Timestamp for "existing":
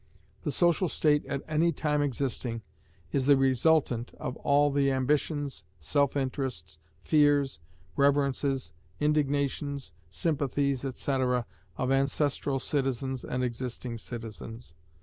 2.01-2.63, 13.43-13.99